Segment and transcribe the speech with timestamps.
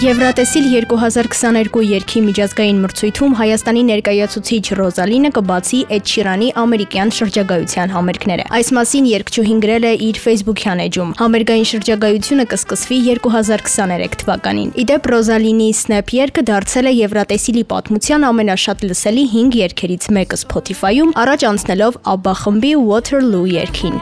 [0.00, 8.72] Եվրատեսիլ 2022 երգի միջազգային մրցույթում Հայաստանի ներկայացուցիչ Ռոզալինը կբացի Էդ Շիրանի ամերիկյան շրջագայության համերգները։ Այս
[8.78, 16.16] մասին երգչուհին գրել է իր Facebook-յան էջում։ Համերգային շրջագայությունը կսկսվի 2023 թվականին։ Իդեպ Ռոզալինի Snap
[16.16, 22.72] երգը դարձել է Եվրատեսիլի պատմության ամենաշատ լսելի 5 երգերից մեկը Spotify-ում, առաջ անցնելով ABBA խմբի
[22.88, 24.00] Waterloo երգին։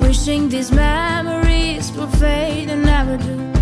[0.00, 3.53] Wishing these memories will fade and never do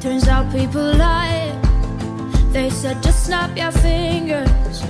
[0.00, 1.52] Turns out people lie.
[2.52, 4.82] They said just snap your fingers.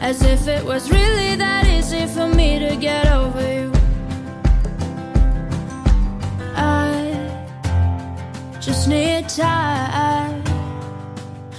[0.00, 3.72] As if it was really that easy for me to get over you.
[6.56, 7.14] I
[8.60, 10.42] just need time.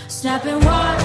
[0.10, 1.05] Snapping one,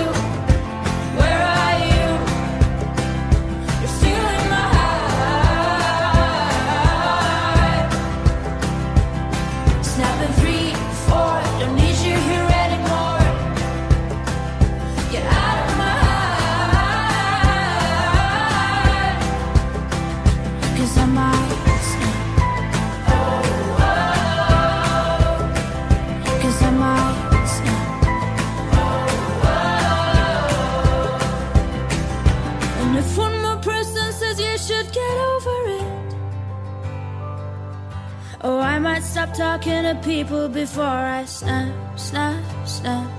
[38.43, 38.59] Oh,
[39.01, 43.11] stop talking to people before I snap, snap, snap.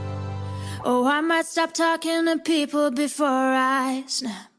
[0.84, 4.50] Oh, I might stop talking to people before I snap.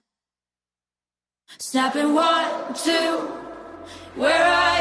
[1.59, 3.29] Snapping one, two,
[4.15, 4.72] where are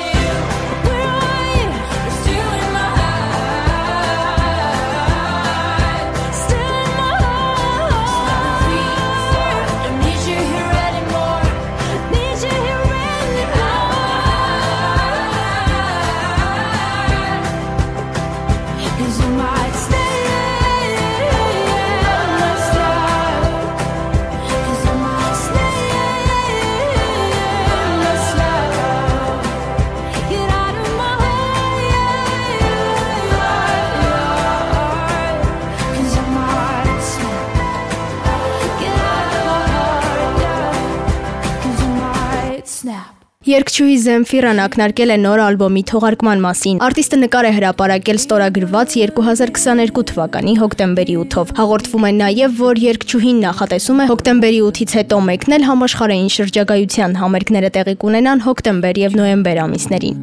[43.52, 50.56] Երկչուհի Զեմֆիրան ակնարկել է նոր ալբոմի թողարկման մասին։ Արտիստը նկար է հրապարակել ստորագրված 2022 թվականի
[50.58, 57.16] հոկտեմբերի 8-ով։ Հաղորդվում է նաև, որ երկչուհին նախատեսում է հոկտեմբերի 8-ից հետո մեկնել համաշխարհային շրջագայության
[57.22, 60.16] համերգները տեղի կունենան հոկտեմբեր եւ նոյեմբեր ամիսներին։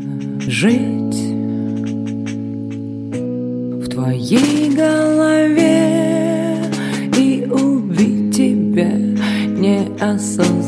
[0.60, 1.16] Жить
[3.80, 5.80] в твоей голове
[7.16, 8.90] и убить тебя
[9.64, 10.67] неосознанно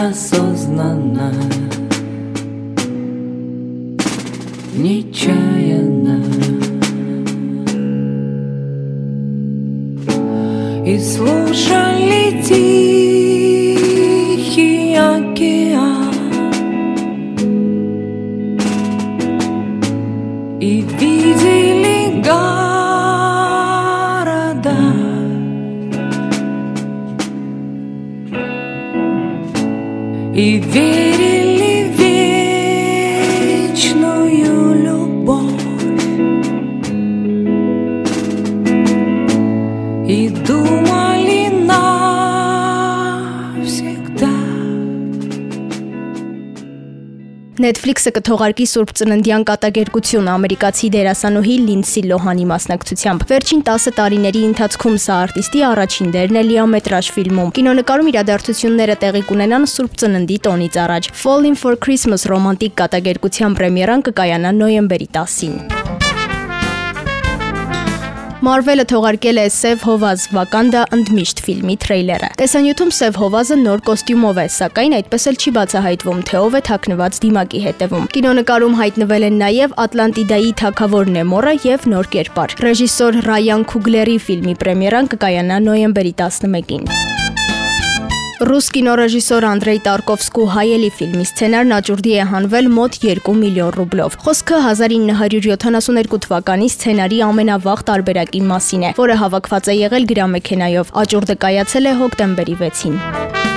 [0.00, 1.32] неосознанно
[4.74, 6.24] Нечаянно.
[10.86, 13.74] И слушали тихий
[14.96, 16.14] океан
[20.60, 21.09] И видели
[30.76, 30.99] и
[47.70, 55.18] Netflix-ը կթողարկի Սուրբ Ծննդյան կատակերգություն ամերիկացի դերասանուհի Լինսի Լոհանի մասնակցությամբ։ Վերջին 10 տարիների ընթացքում սա
[55.26, 61.60] արտիստի առաջին դերն է լիամետրաժ ֆիլմում։ Կինոնկարում իրադարձությունները տեղի կունենան Սուրբ Ծննդի տոնից առաջ։ Falling
[61.62, 65.79] for Christmas ռոմանտիկ կատակերգության պրեմիերան կկայանա նոյեմբերի 10-ին։
[68.40, 74.46] Marvel-ը թողարկել է Սև Հովազ Վականդա ընդմիշտ ֆիլմի թրեյլերը։ Տեսանյութում Սև Հովազը նոր կոստյումով է,
[74.54, 79.78] սակայն այդպես էլ չի բացահայտվում, թե ով է թաքնված դիմակի հետևում։ Կինոնկարում հայտնվել են նաև
[79.84, 87.19] Ատլանտիդայի թագավոր Նեմորը եւ նոր կերպար։ Ռեժիսոր Ռայան Քուգլերի ֆիլմի պրեմիերան կկայանա նոյեմբերի 11-ին։
[88.40, 94.62] Ռուս կինոռեժիսոր Անդրեյ Տարկովսկու հայելի ֆիլմի սցենարն աճուրդի է հանվել մոտ 2 միլիոն ռուբլով։ Խոսքը
[94.68, 101.96] 1972 թվականի սցենարի ամենավաղ տարբերակի մասին է, որը հավաքված է եղել գրամեքենայով։ Աճուրդը կայացել է
[102.00, 103.49] հոկտեմբերի 6-ին։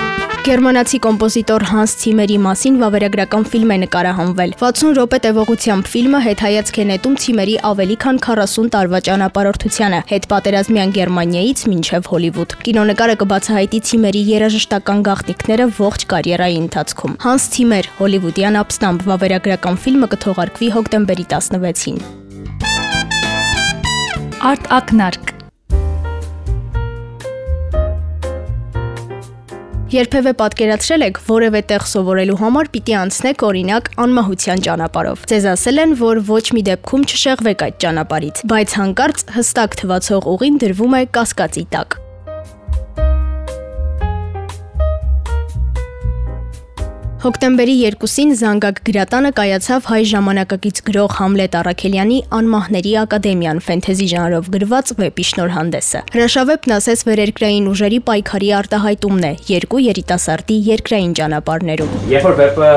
[0.44, 6.86] Գերմանացի կոմպոզիտոր Հանս Ցիմերի մասին վավերագրական ֆիլմ է նկարահանվել։ 60 րոպե տևողությամբ ֆիլմը հետայացք է
[6.90, 14.24] նետում Ցիմերի ավելի քան 40 տարվա ճանապարհորդությանը հետ պատերազմյան Գերմանիայից մինչև Հոլիվուդ։ Կինոնկարը կբացահայտի Ցիմերի
[14.34, 22.04] երաժշտական գաղտնիքները ողջ կարիերայի ընթացքում։ Հանս Ցիմեր հոլիվուդյան ապստամբ վավերագրական ֆիլմը կթողարկվի հոկտեմբերի 16-ին։
[24.44, 25.33] Արտ ակնարկ
[29.94, 35.98] Երբևէ պատկերացրել եք որևէ տեղ սովորելու համար պիտի անցնեք օրինակ անմահության ճանապարհով։ Ձեզ ասել են,
[36.02, 41.68] որ ոչ մի դեպքում չշեղվեք այդ ճանապարհից, բայց հանկարծ հստակ թվացող ուղին դրվում է կասկածի
[41.78, 42.03] տակ։
[47.24, 54.92] Հոկտեմբերի 2-ին Զանգակ գրատանը կայացավ հայ ժամանակակից գրող Համլետ Արաքելյանի Անմահների ակադեմիան ֆենթեզի ժանրով գրված
[54.98, 62.38] վեպի շնորհանդեսը։ Հրաշավեպն ասես վերերկրային ուժերի պայքարի արտահայտումն է երկու երիտասարդի երկրային ճանապարհներում։ Երբ որ
[62.44, 62.74] վեպը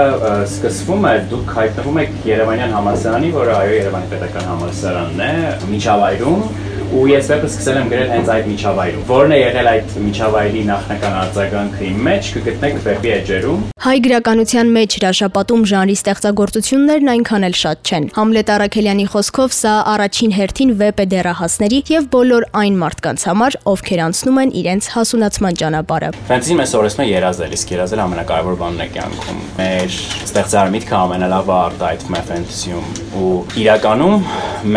[0.47, 5.35] սկսվում է, դուք հայտնվում եք Երևանյան համալսարանի, որը այո Երևանի պետական համալսարանն է,
[5.75, 6.49] միջավայրում
[6.95, 11.17] ու ես վեպը սկսել եմ գրել հենց այդ միջավայրում։ Որն է եղել այդ միջավայրի նախնական
[11.23, 18.07] արձագանքի մեջ, կգտնեք վեպի էջերում։ Հայ գրականության մեջ հրաշապատում ժանրի ստեղծագործություններն այնքան էլ շատ չեն։
[18.17, 24.03] Համլետ Արաքելյանի խոսքով սա առաջին հերթին վեպ է դերահասների եւ բոլոր այն մարդկանց համար, ովքեր
[24.07, 29.41] անցնում են իրենց հասունացման ճանապարհը։ մեզ սովորեցնում է երազել, իսկ երազել ամենակարևոր բանն է կյանքում։
[29.61, 29.97] Մեր
[30.27, 32.87] ստեղծարար միտքը ամենալավը արտահայտվում է ֆենտեզիում
[33.17, 33.31] ու
[33.63, 34.27] իրականում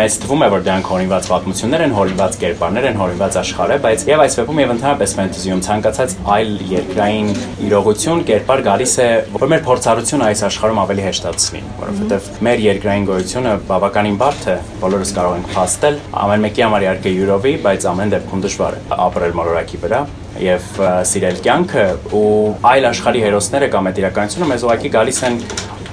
[0.00, 4.04] մեծ թվում է որ դրանք հորինված պատմություններ են, հորինված կերպարներ են, հորինված աշխարհ է, բայց
[4.10, 7.30] եւ այս վեպում եւ ընդհանրապես ֆենտեզիում ցանկացած այլ երկրային
[7.66, 13.54] իրողություն, կերպար գալիս է, որ մեր փորձառությունը այս աշխարհում ավելի հեշտացնի, որովհետեւ մեր երկրային գոյությունը
[13.70, 18.44] բավականին բարդ է, բոլորս կարող ենք փաստել, ամեն մեկի համար իհարկե յուրովի, բայց ամեն դեպքում
[18.46, 20.00] դժվար է ապրել մոլորակի վրա
[20.40, 20.68] եւ
[21.10, 21.84] սիրել կյանքը
[22.16, 22.30] ու
[22.70, 25.42] այլ աշխարհի հերոսները կամ այդ իրականությունը մեզ ուղղակի գալիս են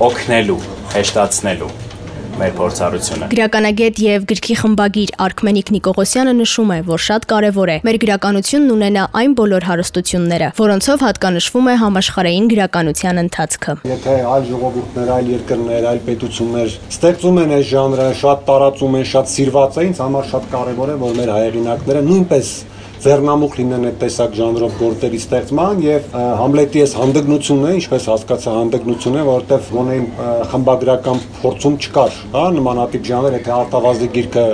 [0.07, 0.61] օգնելու,
[0.93, 1.86] հեշտացնելու
[2.37, 7.97] մեր փորձառությունը։ Գրականագետ եւ գրքի խմբագիր Արքմենիկ Նիկողոսյանը նշում է, որ շատ կարեւոր է մեր
[8.03, 15.31] գրականությունն ունենա այն բոլոր հարստությունները, որոնցով հատկանշվում է համաշխարհային գրականության ընթացքը։ Եթե այլ ժողովուրդներ, այլ
[15.33, 20.31] երկրներ, այլ պետություններ ստեղծում են այս ժանրը, շատ տարածում են, շատ սիրված է, ինձ համար
[20.37, 22.51] շատ կարեւոր է, որ մեր հայրենիքները նույնպես
[23.03, 29.17] ձեռնամուխ լինեն այդ տեսակ ժանրով գործերի ստեղծման եւ Համլետի այս հանդգնությունն է, ինչպես հասկացա հանդգնություն
[29.17, 29.97] է, որովհետեւ գոնե
[30.51, 34.45] խմբագրական փորձում չկար, հա, նմանատիպ ժանր, եթե արտավազդի գիրքը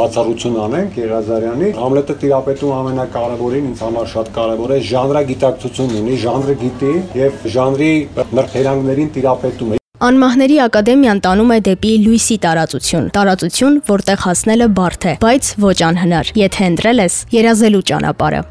[0.00, 6.94] բացառություն անենք Եղազարյանի, Համլետը տիրապետում ամենակարևորին ինձ համար շատ կարևոր է ժանրագիտակցություն ունի, ժանրը գիտի
[7.20, 7.92] եւ ժանրի
[8.40, 15.50] նրբերանգներին տիրապետում Անմահների ակադեմիան տանում է դեպի լույսի տարածություն, տարածություն, որտեղ հասնելը բարդ է, բայց
[15.66, 18.42] ոչ անհնար, եթե ընտրել ես երազելու ճանապարհը։